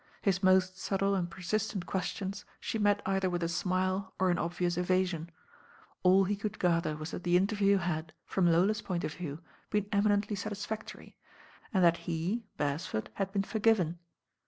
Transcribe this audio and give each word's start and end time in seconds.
Hii 0.23 0.39
most 0.41 0.79
subtle 0.79 1.13
and 1.13 1.29
persistent 1.29 1.85
questions 1.85 2.43
she 2.59 2.79
met 2.79 3.03
either 3.05 3.29
with 3.29 3.43
a 3.43 3.47
smile 3.47 4.15
or 4.17 4.31
an 4.31 4.39
obvious 4.39 4.75
evasion. 4.75 5.29
All 6.01 6.23
he 6.23 6.35
could 6.35 6.57
gather 6.57 6.95
was 6.97 7.11
that 7.11 7.23
the 7.23 7.37
interview 7.37 7.77
had, 7.77 8.11
from 8.25 8.51
Lola's 8.51 8.81
point 8.81 9.03
of 9.03 9.13
view, 9.13 9.41
been 9.69 9.85
eminently 9.91 10.35
satisfactory, 10.35 11.17
and 11.71 11.83
that 11.83 12.09
L 12.09 12.39
Beresford, 12.57 13.11
had 13.13 13.31
been 13.31 13.43
forgiven. 13.43 13.99